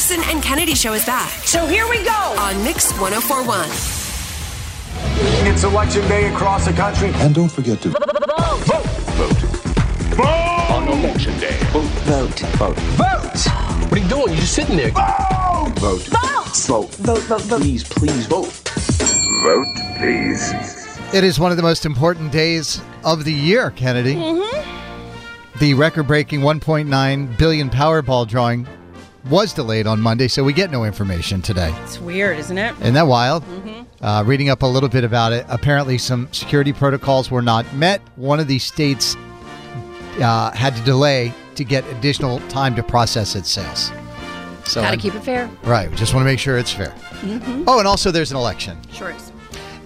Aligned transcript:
The 0.00 0.16
Carson 0.16 0.34
and 0.34 0.42
Kennedy 0.42 0.74
Show 0.74 0.94
is 0.94 1.04
back. 1.04 1.28
So 1.44 1.66
here 1.66 1.86
we 1.86 2.02
go 2.02 2.34
on 2.38 2.64
Mix 2.64 2.90
1041. 2.98 3.68
It's 5.46 5.62
election 5.62 6.08
day 6.08 6.32
across 6.32 6.64
the 6.64 6.72
country. 6.72 7.10
And 7.16 7.34
don't 7.34 7.50
forget 7.50 7.82
to 7.82 7.90
vote. 7.90 8.00
Vote. 8.64 8.86
Vote. 9.18 9.36
Vote. 10.16 10.26
On 10.70 10.88
election 10.88 11.38
day. 11.38 11.54
Vote. 11.64 11.84
Vote. 11.84 12.40
Vote. 12.56 12.78
Vote. 12.78 13.46
What 13.90 13.92
are 13.92 13.98
you 13.98 14.08
doing? 14.08 14.28
You're 14.28 14.36
just 14.36 14.54
sitting 14.54 14.76
there. 14.78 14.90
Vote. 14.90 15.78
Vote. 15.78 16.00
Vote. 16.00 16.56
Vote. 16.56 16.94
Vote. 16.94 17.18
Vote. 17.18 17.42
Vote. 17.42 17.60
Please, 17.60 17.84
please 17.84 18.26
vote. 18.26 18.52
Vote, 19.44 19.66
please. 19.98 20.54
It 21.12 21.24
is 21.24 21.38
one 21.38 21.50
of 21.50 21.58
the 21.58 21.62
most 21.62 21.84
important 21.84 22.32
days 22.32 22.80
of 23.04 23.24
the 23.24 23.34
year, 23.34 23.70
Kennedy. 23.72 24.14
Mm-hmm. 24.14 25.58
The 25.58 25.74
record 25.74 26.06
breaking 26.06 26.40
1.9 26.40 27.36
billion 27.36 27.68
Powerball 27.68 28.26
drawing 28.26 28.66
was 29.28 29.52
delayed 29.52 29.86
on 29.86 30.00
Monday, 30.00 30.28
so 30.28 30.42
we 30.42 30.52
get 30.52 30.70
no 30.70 30.84
information 30.84 31.42
today. 31.42 31.74
It's 31.84 31.98
weird, 31.98 32.38
isn't 32.38 32.56
it? 32.56 32.74
Isn't 32.80 32.94
that 32.94 33.06
wild? 33.06 33.44
Mm-hmm. 33.44 34.04
Uh, 34.04 34.22
reading 34.24 34.48
up 34.48 34.62
a 34.62 34.66
little 34.66 34.88
bit 34.88 35.04
about 35.04 35.32
it, 35.32 35.44
apparently 35.48 35.98
some 35.98 36.28
security 36.32 36.72
protocols 36.72 37.30
were 37.30 37.42
not 37.42 37.70
met. 37.74 38.00
One 38.16 38.40
of 38.40 38.48
these 38.48 38.64
states 38.64 39.16
uh, 40.20 40.50
had 40.52 40.74
to 40.76 40.82
delay 40.84 41.34
to 41.56 41.64
get 41.64 41.84
additional 41.88 42.40
time 42.48 42.74
to 42.76 42.82
process 42.82 43.34
its 43.36 43.50
sales. 43.50 43.92
So 44.64 44.80
Got 44.80 44.92
to 44.92 44.96
keep 44.96 45.14
it 45.14 45.20
fair. 45.22 45.50
right. 45.64 45.90
We 45.90 45.96
just 45.96 46.14
want 46.14 46.22
to 46.22 46.26
make 46.26 46.38
sure 46.38 46.56
it's 46.56 46.72
fair. 46.72 46.94
Mm-hmm. 47.20 47.64
Oh, 47.66 47.78
and 47.78 47.88
also 47.88 48.10
there's 48.10 48.30
an 48.30 48.36
election. 48.36 48.78
Sure 48.92 49.10
is. 49.10 49.29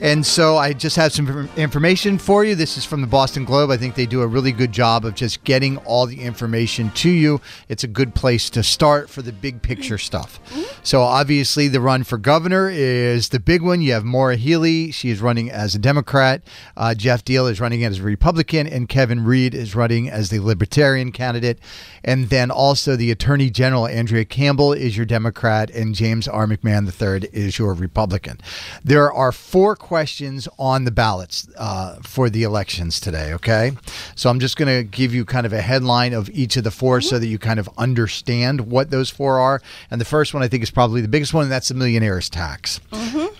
And 0.00 0.26
so 0.26 0.56
I 0.56 0.72
just 0.72 0.96
have 0.96 1.12
some 1.12 1.48
information 1.56 2.18
for 2.18 2.44
you. 2.44 2.54
This 2.54 2.76
is 2.76 2.84
from 2.84 3.00
the 3.00 3.06
Boston 3.06 3.44
Globe. 3.44 3.70
I 3.70 3.76
think 3.76 3.94
they 3.94 4.06
do 4.06 4.22
a 4.22 4.26
really 4.26 4.52
good 4.52 4.72
job 4.72 5.04
of 5.04 5.14
just 5.14 5.44
getting 5.44 5.78
all 5.78 6.04
the 6.06 6.20
information 6.20 6.90
to 6.90 7.08
you. 7.08 7.40
It's 7.68 7.84
a 7.84 7.88
good 7.88 8.14
place 8.14 8.50
to 8.50 8.62
start 8.62 9.08
for 9.08 9.22
the 9.22 9.32
big 9.32 9.62
picture 9.62 9.96
stuff. 9.96 10.40
So 10.82 11.00
obviously, 11.00 11.68
the 11.68 11.80
run 11.80 12.04
for 12.04 12.18
governor 12.18 12.68
is 12.68 13.30
the 13.30 13.40
big 13.40 13.62
one. 13.62 13.80
You 13.80 13.92
have 13.92 14.04
Maura 14.04 14.36
Healey. 14.36 14.90
She 14.90 15.10
is 15.10 15.22
running 15.22 15.50
as 15.50 15.74
a 15.74 15.78
Democrat. 15.78 16.42
Uh, 16.76 16.94
Geoff 16.94 17.24
Diehl 17.24 17.50
is 17.50 17.60
running 17.60 17.84
as 17.84 18.00
a 18.00 18.02
Republican, 18.02 18.66
and 18.66 18.88
Kevin 18.88 19.24
Reed 19.24 19.54
is 19.54 19.74
running 19.74 20.10
as 20.10 20.28
the 20.28 20.40
Libertarian 20.40 21.12
candidate. 21.12 21.58
And 22.02 22.28
then 22.28 22.50
also 22.50 22.96
the 22.96 23.10
Attorney 23.10 23.48
General 23.48 23.86
Andrea 23.86 24.24
Campbell 24.24 24.72
is 24.72 24.96
your 24.96 25.06
Democrat, 25.06 25.70
and 25.70 25.94
James 25.94 26.28
R. 26.28 26.46
McMahon 26.46 26.84
III 26.84 27.28
is 27.32 27.58
your 27.58 27.72
Republican. 27.72 28.38
There 28.84 29.10
are 29.10 29.32
four 29.32 29.76
questions 29.84 30.48
on 30.58 30.84
the 30.84 30.90
ballots 30.90 31.46
uh, 31.58 31.96
for 32.02 32.30
the 32.30 32.42
elections 32.42 32.98
today. 32.98 33.34
Okay, 33.34 33.72
so 34.16 34.30
I'm 34.30 34.40
just 34.40 34.56
going 34.56 34.74
to 34.74 34.82
give 34.82 35.12
you 35.12 35.26
kind 35.26 35.44
of 35.44 35.52
a 35.52 35.60
headline 35.60 36.14
of 36.14 36.30
each 36.30 36.56
of 36.56 36.64
the 36.64 36.70
4 36.70 37.02
so 37.02 37.18
that 37.18 37.26
you 37.26 37.38
kind 37.38 37.60
of 37.60 37.68
understand 37.76 38.62
what 38.62 38.90
those 38.90 39.10
four 39.10 39.38
are. 39.38 39.60
And 39.90 40.00
the 40.00 40.06
first 40.06 40.32
one 40.32 40.42
I 40.42 40.48
think 40.48 40.62
is 40.62 40.70
probably 40.70 41.02
the 41.02 41.08
biggest 41.08 41.34
one, 41.34 41.42
and 41.42 41.52
that's 41.52 41.68
the 41.68 41.74
millionaire's 41.74 42.30
tax. 42.30 42.80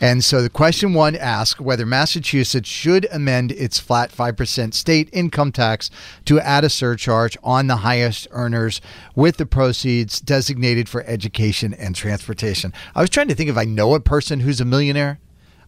And 0.01 0.23
so 0.23 0.42
the 0.42 0.51
question 0.51 0.92
one 0.92 1.17
asks 1.17 1.59
whether 1.59 1.86
Massachusetts 1.86 2.69
should 2.69 3.06
amend 3.11 3.51
its 3.52 3.79
flat 3.79 4.13
5% 4.13 4.74
state 4.74 5.08
income 5.14 5.51
tax 5.51 5.91
to 6.27 6.39
add 6.41 6.63
a 6.63 6.68
surcharge 6.68 7.39
on 7.42 7.68
the 7.68 7.77
highest 7.77 8.29
earners 8.33 8.83
with 9.14 9.39
the 9.39 9.47
proceeds 9.47 10.20
designated 10.20 10.91
for 10.91 11.02
education 11.05 11.73
and 11.73 11.97
transportation. 11.97 12.74
I 12.95 13.01
was 13.01 13.08
trying 13.08 13.29
to 13.29 13.35
think 13.35 13.48
if 13.48 13.57
I 13.57 13.64
know 13.64 13.95
a 13.95 14.01
person 14.01 14.41
who's 14.41 14.61
a 14.61 14.67
millionaire. 14.67 15.20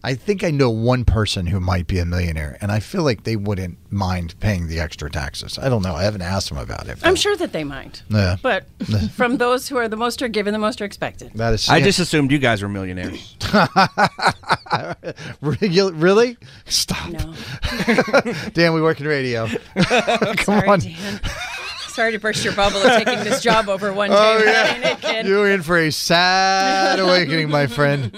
I 0.03 0.13
think 0.13 0.43
I 0.43 0.51
know 0.51 0.69
one 0.69 1.05
person 1.05 1.47
who 1.47 1.59
might 1.59 1.87
be 1.87 1.99
a 1.99 2.05
millionaire, 2.05 2.57
and 2.61 2.71
I 2.71 2.79
feel 2.79 3.03
like 3.03 3.23
they 3.23 3.35
wouldn't 3.35 3.77
mind 3.91 4.39
paying 4.39 4.67
the 4.67 4.79
extra 4.79 5.09
taxes. 5.09 5.57
I 5.57 5.69
don't 5.69 5.81
know. 5.81 5.95
I 5.95 6.03
haven't 6.03 6.21
asked 6.21 6.49
them 6.49 6.57
about 6.57 6.87
it. 6.87 6.99
I'm 7.03 7.15
sure 7.15 7.35
that 7.35 7.51
they 7.51 7.63
might. 7.63 8.03
Yeah. 8.09 8.37
But 8.41 8.65
from 9.13 9.37
those 9.37 9.67
who 9.67 9.77
are 9.77 9.87
the 9.87 9.97
most 9.97 10.21
are 10.21 10.27
given, 10.27 10.53
the 10.53 10.59
most 10.59 10.81
are 10.81 10.85
expected. 10.85 11.31
That 11.35 11.53
is. 11.53 11.67
I 11.67 11.81
just 11.81 11.99
assumed 11.99 12.31
you 12.31 12.39
guys 12.39 12.61
were 12.61 12.69
millionaires. 12.69 13.35
Regu- 15.41 15.91
really? 15.95 16.37
Stop. 16.65 17.09
No. 17.09 17.33
Dan, 18.53 18.73
we 18.73 18.81
work 18.81 18.99
in 18.99 19.07
radio. 19.07 19.47
Come 19.47 20.37
Sorry, 20.37 20.67
on. 20.67 20.79
Dan. 20.79 21.21
Sorry 21.87 22.11
to 22.11 22.19
burst 22.19 22.43
your 22.43 22.53
bubble 22.53 22.77
of 22.77 23.03
taking 23.03 23.23
this 23.23 23.41
job 23.41 23.69
over 23.69 23.91
one 23.91 24.11
day. 24.11 24.15
Oh, 24.15 24.37
yeah. 24.43 24.75
ain't 24.75 24.85
it, 24.85 25.01
kid? 25.01 25.25
You're 25.25 25.49
in 25.49 25.63
for 25.63 25.77
a 25.79 25.91
sad 25.91 26.99
awakening, 26.99 27.49
my 27.49 27.65
friend. 27.65 28.15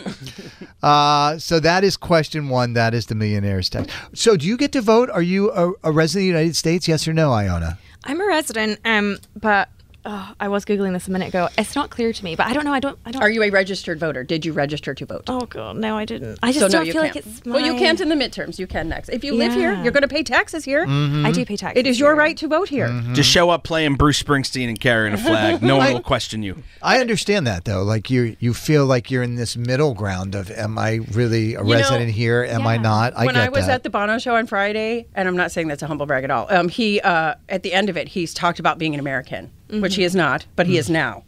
Uh, 0.81 1.37
so 1.37 1.59
that 1.59 1.83
is 1.83 1.97
question 1.97 2.49
one. 2.49 2.73
That 2.73 2.93
is 2.93 3.07
the 3.07 3.15
millionaire's 3.15 3.69
tax. 3.69 3.93
So 4.13 4.37
do 4.37 4.47
you 4.47 4.57
get 4.57 4.71
to 4.73 4.81
vote? 4.81 5.09
Are 5.09 5.21
you 5.21 5.51
a, 5.51 5.71
a 5.83 5.91
resident 5.91 6.21
of 6.21 6.33
the 6.33 6.39
United 6.39 6.55
States? 6.55 6.87
Yes 6.87 7.07
or 7.07 7.13
no, 7.13 7.31
Iona? 7.31 7.77
I'm 8.05 8.21
a 8.21 8.25
resident, 8.25 8.79
um, 8.85 9.17
but 9.35 9.69
oh, 10.09 10.33
I 10.39 10.47
was 10.47 10.65
googling 10.65 10.93
this 10.93 11.07
a 11.07 11.11
minute 11.11 11.29
ago. 11.29 11.49
It's 11.57 11.75
not 11.75 11.89
clear 11.89 12.11
to 12.11 12.23
me, 12.23 12.35
but 12.35 12.47
I 12.47 12.53
don't 12.53 12.65
know. 12.65 12.73
I 12.73 12.79
don't. 12.79 12.97
I 13.05 13.11
don't. 13.11 13.21
Are 13.21 13.29
you 13.29 13.43
a 13.43 13.49
registered 13.49 13.99
voter? 13.99 14.23
Did 14.23 14.45
you 14.45 14.53
register 14.53 14.93
to 14.93 15.05
vote? 15.05 15.23
Oh 15.27 15.45
god, 15.45 15.77
no, 15.77 15.97
I 15.97 16.05
didn't. 16.05 16.39
I 16.41 16.51
just 16.51 16.59
so 16.59 16.69
don't 16.69 16.85
you 16.85 16.93
feel 16.93 17.03
can't. 17.03 17.15
like 17.15 17.25
it's. 17.25 17.45
Well, 17.45 17.59
you 17.59 17.75
can't 17.75 18.01
in 18.01 18.09
the 18.09 18.15
midterms. 18.15 18.59
You 18.59 18.67
can 18.67 18.89
next. 18.89 19.09
If 19.09 19.23
you 19.23 19.33
live 19.33 19.53
here, 19.53 19.73
you're 19.83 19.91
going 19.91 20.01
to 20.01 20.07
pay 20.07 20.23
taxes 20.23 20.65
here. 20.65 20.85
Mm-hmm. 20.85 21.25
I 21.25 21.31
do 21.31 21.45
pay 21.45 21.55
taxes. 21.55 21.79
It 21.79 21.87
is 21.87 21.99
your 21.99 22.11
here. 22.11 22.19
right 22.19 22.37
to 22.37 22.47
vote 22.47 22.69
here. 22.69 22.89
Just 23.13 23.29
show 23.29 23.49
up 23.49 23.63
playing 23.63 23.95
Bruce 23.95 24.21
Springsteen 24.21 24.67
and 24.67 24.79
carrying 24.79 25.13
a 25.13 25.17
flag. 25.29 25.61
No 25.61 25.77
one 25.77 25.93
will 25.93 26.01
question 26.01 26.43
you. 26.43 26.63
I 26.81 26.99
understand 26.99 27.45
that 27.47 27.65
though. 27.65 27.83
Like 27.83 28.09
you, 28.09 28.35
you 28.39 28.53
feel 28.53 28.85
like 28.85 29.11
you're 29.11 29.23
in 29.23 29.35
this 29.35 29.55
middle 29.55 29.93
ground 29.93 30.35
of, 30.35 30.49
am 30.51 30.77
I 30.77 30.99
really 31.11 31.55
a 31.55 31.59
You 31.59 31.65
know, 31.65 31.73
resident 31.73 32.11
here? 32.11 32.43
Am 32.43 32.65
I 32.65 32.77
not? 32.77 33.13
I 33.15 33.25
when 33.25 33.35
get 33.35 33.43
I 33.43 33.49
was 33.49 33.67
that. 33.67 33.75
at 33.75 33.83
the 33.83 33.89
Bono 33.89 34.17
show 34.17 34.35
on 34.35 34.47
Friday, 34.47 35.05
and 35.13 35.27
I'm 35.27 35.35
not 35.37 35.51
saying 35.51 35.67
that's 35.67 35.83
a 35.83 35.87
humble 35.87 36.05
brag 36.05 36.23
at 36.23 36.31
all. 36.31 36.47
Um, 36.49 36.69
he 36.69 36.99
uh, 37.01 37.35
at 37.47 37.63
the 37.63 37.73
end 37.73 37.89
of 37.89 37.97
it, 37.97 38.07
he's 38.09 38.33
talked 38.33 38.59
about 38.59 38.77
being 38.77 38.93
an 38.93 38.99
American, 38.99 39.51
which 39.69 39.95
he 39.95 40.03
is 40.03 40.15
not, 40.15 40.45
but 40.55 40.67
he 40.67 40.77
is 40.77 40.89
now. 40.89 41.23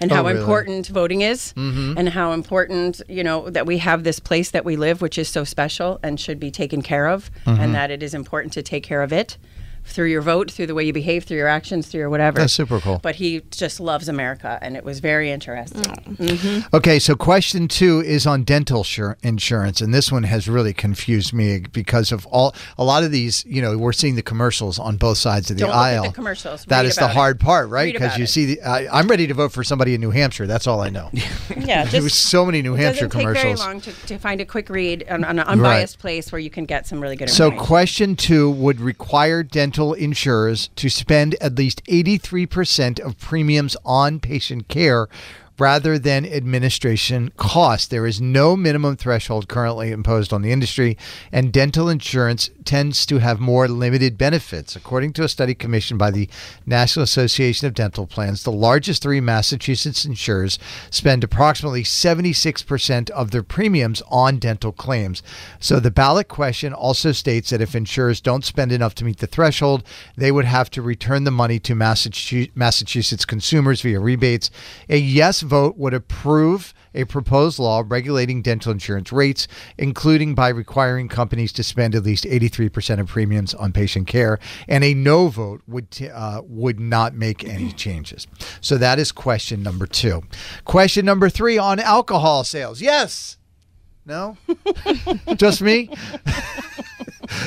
And 0.00 0.12
Oh, 0.12 0.14
how 0.16 0.22
really? 0.22 0.34
Mm-hmm. 0.34 0.42
important 0.42 0.86
voting 0.88 1.20
is, 1.22 1.52
and 1.56 2.08
how 2.10 2.30
important 2.32 3.02
you 3.08 3.24
know 3.24 3.50
that 3.50 3.66
we 3.66 3.78
have 3.78 4.04
this 4.04 4.20
place 4.20 4.50
that 4.52 4.64
we 4.64 4.76
live, 4.76 5.02
which 5.02 5.18
is 5.18 5.28
so 5.28 5.42
special 5.44 5.98
and 6.02 6.20
should 6.20 6.38
be 6.38 6.50
taken 6.52 6.82
care 6.82 7.08
of, 7.08 7.30
Mm-hmm. 7.44 7.60
and 7.60 7.74
that 7.74 7.90
it 7.90 8.02
is 8.02 8.14
important 8.14 8.52
to 8.54 8.62
take 8.62 8.84
care 8.84 9.02
of 9.02 9.12
it 9.12 9.36
through 9.88 10.06
your 10.10 10.22
vote, 10.22 10.50
through 10.50 10.66
the 10.66 10.74
way 10.74 10.84
you 10.84 10.92
behave, 10.92 11.24
through 11.24 11.36
your 11.38 11.48
actions, 11.48 11.86
through 11.88 12.00
your 12.00 12.10
whatever. 12.10 12.38
That's 12.40 12.52
super 12.52 12.80
cool. 12.80 13.00
But 13.02 13.16
he 13.16 13.40
just 13.50 13.80
loves 13.80 14.08
America, 14.08 14.58
and 14.62 14.76
it 14.76 14.84
was 14.84 15.00
very 15.00 15.30
interesting. 15.30 15.82
Mm. 15.82 16.16
Mm-hmm. 16.16 16.76
Okay, 16.76 16.98
so 16.98 17.14
question 17.16 17.68
two 17.68 18.00
is 18.00 18.26
on 18.26 18.44
dental 18.44 18.84
sure, 18.84 19.16
insurance, 19.22 19.80
and 19.80 19.92
this 19.94 20.12
one 20.12 20.22
has 20.24 20.48
really 20.48 20.72
confused 20.74 21.32
me 21.32 21.60
because 21.72 22.12
of 22.12 22.26
all 22.26 22.54
a 22.76 22.84
lot 22.84 23.02
of 23.04 23.10
these. 23.10 23.44
You 23.46 23.62
know, 23.62 23.76
we're 23.78 23.92
seeing 23.92 24.14
the 24.16 24.22
commercials 24.22 24.78
on 24.78 24.96
both 24.96 25.18
sides 25.18 25.50
of 25.50 25.56
the 25.56 25.60
Don't 25.62 25.70
look 25.70 25.76
at 25.76 25.80
aisle. 25.80 26.02
the 26.04 26.12
commercials. 26.12 26.64
That 26.66 26.78
Read 26.82 26.86
is 26.86 26.94
the 26.96 27.02
about 27.02 27.10
it. 27.10 27.14
hard 27.14 27.40
part, 27.40 27.68
right? 27.70 27.92
Because 27.92 28.16
you 28.18 28.24
it. 28.24 28.28
see, 28.28 28.44
the, 28.54 28.62
I, 28.62 28.88
I'm 28.98 29.08
ready 29.08 29.26
to 29.26 29.34
vote 29.34 29.52
for 29.52 29.64
somebody 29.64 29.94
in 29.94 30.00
New 30.00 30.10
Hampshire. 30.10 30.46
That's 30.46 30.66
all 30.66 30.80
I 30.80 30.90
know. 30.90 31.10
Yeah, 31.58 31.84
There 31.90 32.02
was 32.02 32.14
so 32.14 32.46
many 32.46 32.62
New 32.62 32.74
It 32.74 32.80
Hampshire 32.80 33.08
doesn't 33.08 33.20
take 33.34 33.42
very 33.42 33.54
long 33.56 33.80
to, 33.82 33.92
to 34.06 34.18
find 34.18 34.40
a 34.40 34.44
quick 34.46 34.68
read 34.70 35.04
on, 35.10 35.24
on 35.24 35.38
an 35.38 35.46
unbiased 35.46 35.98
place 35.98 36.30
where 36.32 36.38
you 36.38 36.50
can 36.50 36.64
get 36.64 36.86
some 36.86 37.00
really 37.00 37.16
good 37.16 37.28
So, 37.30 37.46
information. 37.46 37.66
question 37.66 38.16
two 38.16 38.50
would 38.52 38.80
require 38.80 39.42
dental 39.42 39.77
insurers 39.78 40.68
to 40.76 40.88
spend 40.88 41.34
at 41.40 41.56
least 41.56 41.84
83% 41.84 43.00
of 43.00 43.18
premiums 43.18 43.76
on 43.84 44.20
patient 44.20 44.68
care 44.68 45.08
rather 45.58 45.98
than 45.98 46.24
administration 46.24 47.32
costs. 47.36 47.86
There 47.86 48.06
is 48.06 48.20
no 48.20 48.56
minimum 48.56 48.96
threshold 48.96 49.48
currently 49.48 49.90
imposed 49.90 50.32
on 50.32 50.42
the 50.42 50.52
industry, 50.52 50.96
and 51.32 51.52
dental 51.52 51.88
insurance 51.88 52.50
tends 52.64 53.04
to 53.06 53.18
have 53.18 53.40
more 53.40 53.66
limited 53.66 54.16
benefits. 54.16 54.76
According 54.76 55.14
to 55.14 55.24
a 55.24 55.28
study 55.28 55.54
commissioned 55.54 55.98
by 55.98 56.10
the 56.10 56.28
National 56.66 57.02
Association 57.02 57.66
of 57.66 57.74
Dental 57.74 58.06
Plans, 58.06 58.42
the 58.42 58.52
largest 58.52 59.02
three 59.02 59.20
Massachusetts 59.20 60.04
insurers 60.04 60.58
spend 60.90 61.24
approximately 61.24 61.82
76% 61.82 63.10
of 63.10 63.30
their 63.30 63.42
premiums 63.42 64.02
on 64.08 64.38
dental 64.38 64.72
claims. 64.72 65.22
So 65.58 65.80
the 65.80 65.90
ballot 65.90 66.28
question 66.28 66.72
also 66.72 67.12
states 67.12 67.50
that 67.50 67.60
if 67.60 67.74
insurers 67.74 68.20
don't 68.20 68.44
spend 68.44 68.70
enough 68.70 68.94
to 68.96 69.04
meet 69.04 69.18
the 69.18 69.26
threshold, 69.26 69.82
they 70.16 70.30
would 70.30 70.44
have 70.44 70.70
to 70.70 70.82
return 70.82 71.24
the 71.24 71.30
money 71.30 71.58
to 71.60 71.74
Massachu- 71.74 72.50
Massachusetts 72.54 73.24
consumers 73.24 73.80
via 73.80 73.98
rebates. 73.98 74.50
A 74.88 74.98
yes 74.98 75.42
vote 75.48 75.76
would 75.76 75.94
approve 75.94 76.74
a 76.94 77.04
proposed 77.04 77.58
law 77.58 77.82
regulating 77.86 78.42
dental 78.42 78.72
insurance 78.72 79.12
rates, 79.12 79.48
including 79.76 80.34
by 80.34 80.48
requiring 80.48 81.08
companies 81.08 81.52
to 81.54 81.62
spend 81.62 81.94
at 81.94 82.04
least 82.04 82.24
83% 82.24 83.00
of 83.00 83.08
premiums 83.08 83.54
on 83.54 83.72
patient 83.72 84.06
care. 84.06 84.38
And 84.68 84.84
a 84.84 84.94
no 84.94 85.28
vote 85.28 85.62
would 85.66 85.90
t- 85.90 86.08
uh, 86.08 86.42
would 86.44 86.78
not 86.78 87.14
make 87.14 87.44
any 87.44 87.72
changes. 87.84 88.26
So 88.60 88.78
that 88.78 88.98
is 88.98 89.12
question 89.12 89.62
number 89.62 89.86
two. 89.86 90.22
Question 90.64 91.04
number 91.04 91.28
three 91.28 91.58
on 91.58 91.80
alcohol 91.80 92.44
sales. 92.44 92.80
Yes. 92.80 93.38
No. 94.06 94.36
Just 95.36 95.60
me. 95.60 95.90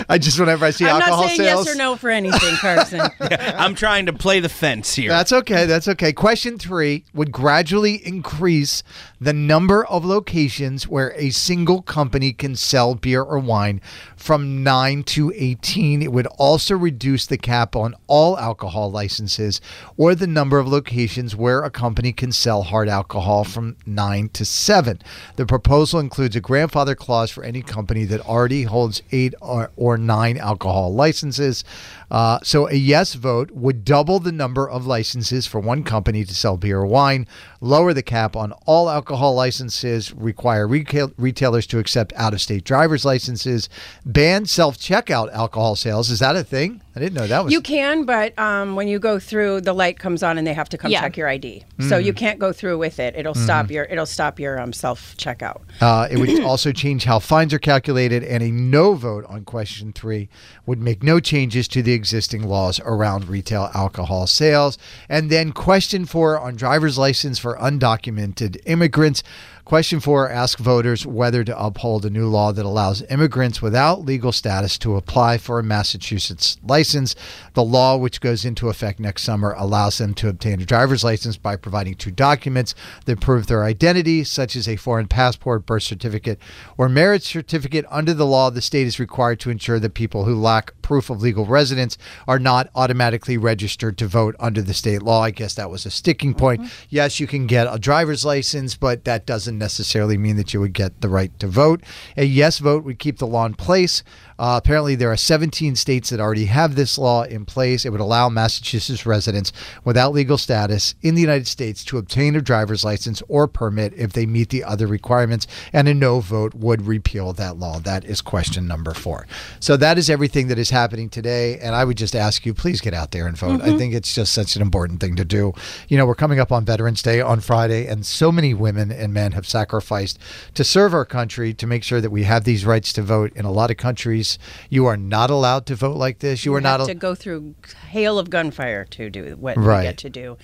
I 0.10 0.18
just 0.18 0.39
whenever 0.39 0.66
I 0.66 0.72
see 0.72 0.86
I'm 0.86 1.01
alcohol 1.01 1.22
not 1.22 1.28
saying 1.28 1.38
sales. 1.39 1.66
yes 1.66 1.75
or 1.75 1.78
no 1.78 1.95
for 1.95 2.10
anything, 2.10 2.56
Carson. 2.56 3.01
I'm 3.19 3.75
trying 3.75 4.06
to 4.07 4.13
play 4.13 4.39
the 4.39 4.50
fence 4.50 4.95
here. 4.95 5.10
That's 5.10 5.31
okay. 5.31 5.66
That's 5.66 5.88
okay. 5.88 6.13
Question 6.13 6.57
three 6.57 7.04
would 7.13 7.31
gradually 7.31 8.06
increase 8.06 8.83
the 9.19 9.33
number 9.33 9.86
of 9.86 10.06
locations 10.06 10.88
where 10.88 11.13
a 11.16 11.30
single 11.30 11.81
company 11.81 12.33
can 12.33 12.56
sell 12.56 12.95
beer 12.95 13.22
or 13.22 13.39
wine 13.39 13.81
from 14.16 14.63
9 14.63 15.04
to 15.04 15.33
18. 15.36 16.01
It 16.01 16.12
would 16.12 16.27
also 16.27 16.75
reduce 16.75 17.25
the 17.25 17.38
cap 17.38 17.75
on 17.75 17.95
all 18.07 18.38
alcohol 18.38 18.92
licenses 18.92 19.62
or 19.98 20.16
the 20.16 20.27
number 20.27 20.60
of 20.60 20.68
locations 20.68 21.36
where 21.36 21.63
a 21.63 21.69
company 21.72 22.13
can 22.13 22.31
sell 22.31 22.63
hard 22.63 22.88
alcohol 22.88 23.44
from 23.44 23.77
9 23.86 24.30
to 24.30 24.45
7. 24.45 25.00
The 25.36 25.45
proposal 25.45 26.00
includes 26.00 26.36
a 26.36 26.42
grandfather 26.42 26.95
clause 26.95 27.31
for 27.31 27.44
any 27.44 27.62
company 27.62 28.06
that 28.06 28.22
already 28.22 28.63
holds 28.63 29.01
8 29.12 29.34
or, 29.42 29.71
or 29.76 29.98
9 29.98 30.38
alcohol 30.38 30.94
licenses. 30.94 31.64
Uh, 32.10 32.38
so 32.44 32.68
a 32.68 32.74
yes 32.74 33.14
vote 33.14 33.52
would 33.52 33.86
double 33.86 34.20
the 34.20 34.32
number 34.34 34.70
of 34.70 34.86
licenses 34.86 35.48
for 35.48 35.60
one 35.62 35.82
company 35.84 36.26
to 36.26 36.36
sell 36.36 36.58
beer 36.58 36.80
or 36.80 36.86
wine, 36.86 37.26
lower 37.62 37.94
the 37.94 38.04
cap 38.04 38.36
on 38.36 38.52
all 38.66 38.90
alcohol 38.90 39.34
licenses, 39.34 40.14
require 40.14 40.68
retail- 40.68 41.14
retailers 41.18 41.66
to 41.66 41.80
accept 41.80 42.12
out 42.18 42.34
of 42.34 42.42
state 42.42 42.66
driver's 42.66 43.06
licenses, 43.06 43.70
ban 44.06 44.46
self 44.46 44.78
checkout 44.78 45.32
alcohol 45.32 45.78
sales. 45.78 46.10
Is 46.10 46.20
that 46.20 46.36
a 46.36 46.44
thing? 46.44 46.82
I 46.94 47.00
didn't 47.00 47.14
know 47.14 47.28
that 47.28 47.46
was. 47.46 47.54
You 47.54 47.62
can, 47.62 48.04
but 48.04 48.38
um, 48.38 48.76
when 48.76 48.90
you 48.90 49.00
go 49.00 49.18
through, 49.18 49.62
the 49.62 49.72
light 49.72 49.98
comes 49.98 50.22
on 50.24 50.38
and 50.38 50.46
they 50.46 50.54
have 50.54 50.68
to 50.70 50.78
come 50.78 50.92
Yeah. 50.92 51.00
check 51.00 51.16
your 51.16 51.30
ID. 51.30 51.64
So 51.88 51.98
you 51.98 52.12
can't 52.12 52.38
go 52.40 52.52
through 52.52 52.78
with 52.78 53.00
it. 53.00 53.16
It'll 53.16 53.34
stop 53.34 53.72
your 53.72 53.86
it'll 53.86 54.06
stop 54.06 54.38
your 54.38 54.60
um, 54.60 54.74
self 54.74 55.16
checkout. 55.16 55.62
Uh, 55.80 56.10
it 56.12 56.18
would 56.18 56.44
also 56.44 56.74
change 56.74 57.06
how 57.06 57.20
fines 57.20 57.54
are 57.54 57.60
calculated, 57.60 58.22
and 58.26 58.44
a 58.44 58.52
no 58.52 58.96
vote 58.96 59.24
on 59.30 59.46
question 59.46 59.61
three 59.94 60.30
would 60.66 60.80
make 60.80 61.04
no 61.04 61.19
changes 61.19 61.68
to 61.69 61.81
the 61.81 61.94
existing 61.94 62.44
laws 62.44 62.80
around 62.86 63.28
retail 63.28 63.69
alcohol 63.74 64.28
sales. 64.28 64.78
And 65.08 65.30
then 65.30 65.52
question 65.52 66.06
four 66.06 66.40
on 66.40 66.56
driver's 66.56 66.98
license 66.98 67.40
for 67.40 67.58
undocumented 67.58 68.58
immigrants. 68.66 69.24
Question 69.66 70.00
four 70.00 70.30
asks 70.30 70.60
voters 70.60 71.06
whether 71.06 71.44
to 71.44 71.58
uphold 71.58 72.06
a 72.06 72.10
new 72.10 72.28
law 72.28 72.52
that 72.52 72.66
allows 72.66 73.04
immigrants 73.04 73.62
without 73.62 74.06
legal 74.06 74.31
status 74.31 74.78
to 74.80 74.96
apply 74.96 75.38
for 75.38 75.60
a 75.60 75.63
Massachusetts 75.63 76.58
license. 76.63 77.16
The 77.54 77.63
law, 77.63 77.96
which 77.96 78.22
goes 78.22 78.44
into 78.44 78.69
effect 78.69 79.00
next 79.00 79.24
summer, 79.24 79.54
allows 79.58 79.98
them 79.98 80.13
to 80.16 80.30
obtain 80.30 80.62
a 80.62 80.66
driver's 80.66 81.04
license 81.04 81.38
by 81.38 81.56
providing 81.56 81.96
two 81.96 82.12
documents 82.12 82.75
that 83.06 83.22
prove 83.22 83.48
their 83.48 83.63
identity, 83.63 84.24
such 84.24 84.56
as 84.56 84.68
a 84.68 84.75
foreign 84.75 85.08
passport, 85.08 85.66
birth 85.66 85.84
certificate, 85.84 86.40
or 86.78 86.90
marriage 86.90 87.24
certificate. 87.24 87.86
Under 87.90 88.13
the 88.13 88.25
law, 88.25 88.50
the 88.50 88.62
state 88.62 88.88
is 88.88 89.00
required 89.00 89.40
to 89.42 89.50
ensure 89.50 89.80
that 89.80 89.94
people 89.94 90.25
who 90.25 90.36
lack 90.36 90.74
proof 90.81 91.10
of 91.10 91.22
legal 91.22 91.46
residence 91.46 91.98
are 92.28 92.40
not 92.40 92.69
automatically 92.75 93.38
registered 93.38 93.98
to 93.98 94.08
vote 94.08 94.36
under 94.40 94.62
the 94.62 94.74
state 94.74 95.02
law. 95.02 95.22
I 95.22 95.31
guess 95.31 95.54
that 95.56 95.69
was 95.69 95.86
a 95.86 95.92
sticking 95.92 96.34
point. 96.34 96.62
Mm-hmm. 96.62 96.86
Yes, 96.90 97.19
you 97.19 97.28
can 97.28 97.48
get 97.48 97.68
a 97.72 97.80
driver's 97.80 98.25
license, 98.25 98.75
but 98.75 99.06
that 99.06 99.25
doesn't 99.25 99.50
necessarily 99.57 100.18
mean 100.18 100.38
that 100.38 100.53
you 100.53 100.59
would 100.59 100.74
get 100.74 101.01
the 101.01 101.09
right 101.09 101.38
to 101.39 101.48
vote. 101.48 101.81
A 102.18 102.25
yes 102.25 102.59
vote 102.59 102.83
would 102.83 103.00
keep 103.00 103.18
the 103.18 103.27
law 103.27 103.45
in 103.45 103.53
place. 103.53 104.03
Uh, 104.39 104.57
apparently, 104.57 104.95
there 104.95 105.12
are 105.12 105.18
17 105.18 105.75
states 105.75 106.09
that 106.09 106.19
already 106.19 106.45
have 106.45 106.74
this 106.74 106.98
law 106.98 107.21
in 107.21 107.45
place. 107.45 107.86
It 107.86 107.92
would 107.92 108.01
allow 108.01 108.27
Massachusetts 108.27 109.06
residents 109.06 109.53
without 109.83 110.13
legal 110.13 110.38
status 110.38 110.95
in 111.03 111.13
the 111.13 111.21
United 111.21 111.45
States 111.45 111.83
to 111.86 112.00
obtain 112.00 112.36
a 112.36 112.42
driver's 112.42 112.83
license 112.83 113.21
or 113.27 113.48
permit 113.48 113.94
if 113.95 114.13
they 114.13 114.25
meet 114.25 114.50
the 114.50 114.63
other 114.63 114.88
requirements, 114.88 115.45
and 115.71 115.88
a 115.88 115.94
no 115.94 116.21
vote 116.21 116.56
would 116.56 116.88
repeal 116.88 117.33
that 117.33 117.57
law. 117.57 117.77
That 117.77 118.03
is 118.03 118.19
question 118.19 118.68
number 118.68 118.95
four. 118.95 119.27
So, 119.59 119.77
that 119.77 120.00
is 120.00 120.09
everything 120.09 120.48
that 120.48 120.57
is 120.57 120.71
happening 120.71 121.09
today. 121.09 121.59
And 121.59 121.75
I 121.75 121.86
would 121.86 121.98
just 121.98 122.15
ask 122.15 122.44
you, 122.44 122.56
please 122.56 122.81
get 122.81 122.95
out 122.95 123.12
there 123.12 123.27
and 123.27 123.38
vote. 123.38 123.62
I 123.62 123.77
think 123.77 123.94
it's 123.94 124.15
just 124.15 124.33
such 124.33 124.56
an 124.56 124.63
important 124.63 125.00
thing 125.00 125.15
to 125.18 125.25
do. 125.25 125.53
You 125.88 125.98
know, 125.98 126.06
we're 126.07 126.15
coming 126.15 126.39
up 126.39 126.51
on 126.51 126.65
Veterans 126.65 127.03
Day 127.03 127.21
on 127.21 127.42
Friday, 127.42 127.86
and 127.86 128.06
so 128.06 128.31
many 128.31 128.56
women 128.56 128.92
and 128.92 129.13
men 129.13 129.33
have 129.33 129.41
sacrificed 129.46 130.20
to 130.56 130.64
serve 130.64 130.94
our 130.94 131.06
country 131.06 131.54
to 131.54 131.68
make 131.68 131.84
sure 131.84 132.02
that 132.02 132.10
we 132.12 132.24
have 132.24 132.44
these 132.44 132.66
rights 132.66 132.94
to 132.94 133.02
vote. 133.02 133.32
In 133.36 133.46
a 133.46 133.52
lot 133.52 133.72
of 133.72 133.78
countries, 133.78 134.38
you 134.70 134.86
are 134.86 134.98
not 134.98 135.30
allowed 135.30 135.66
to 135.68 135.76
vote 135.76 135.98
like 135.98 136.20
this. 136.20 136.46
You, 136.46 136.54
are 136.56 136.58
have 136.60 136.64
not. 136.64 136.80
al- 136.82 136.88
to 136.88 136.94
go 136.94 137.16
through 137.16 137.56
hail 137.90 138.18
of 138.20 138.30
gunfire 138.30 138.86
to 138.86 139.10
do 139.10 139.36
what 139.40 139.58
Right. 139.58 139.78
we 139.80 139.84
get 139.84 139.98
to 140.00 140.10
do. 140.10 140.38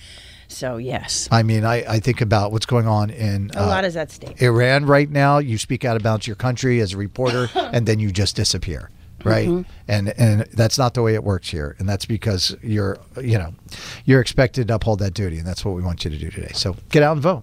So 0.50 0.78
yes, 0.78 1.28
I 1.30 1.42
mean, 1.42 1.64
I, 1.66 1.84
I 1.96 2.00
think 2.00 2.22
about 2.22 2.52
what's 2.52 2.64
going 2.64 2.86
on 2.88 3.10
in 3.10 3.50
a 3.54 3.62
uh, 3.62 3.66
lot 3.66 3.84
is 3.84 3.96
at 3.96 4.10
stake. 4.10 4.40
Iran 4.40 4.86
right 4.86 5.10
now. 5.10 5.38
You 5.38 5.58
speak 5.58 5.84
out 5.84 5.96
about 5.98 6.26
your 6.26 6.36
country 6.36 6.80
as 6.80 6.94
a 6.94 6.96
reporter, 6.96 7.50
and 7.54 7.84
then 7.86 7.98
you 7.98 8.10
just 8.10 8.34
disappear. 8.34 8.90
Right, 9.24 9.48
Mm-hmm. 9.48 9.70
and 9.88 10.08
and 10.16 10.40
that's 10.52 10.78
not 10.78 10.94
the 10.94 11.02
way 11.02 11.14
it 11.14 11.24
works 11.24 11.50
here, 11.50 11.74
and 11.80 11.88
that's 11.88 12.06
because 12.06 12.56
you're 12.62 12.98
you 13.20 13.36
know 13.36 13.52
you're 14.04 14.20
expected 14.20 14.68
to 14.68 14.76
uphold 14.76 15.00
that 15.00 15.12
duty, 15.12 15.38
and 15.38 15.46
that's 15.46 15.64
what 15.64 15.74
we 15.74 15.82
want 15.82 16.04
you 16.04 16.10
to 16.12 16.16
do 16.16 16.30
today. 16.30 16.52
So 16.54 16.76
get 16.90 17.02
out 17.02 17.12
and 17.14 17.20
vote. 17.20 17.42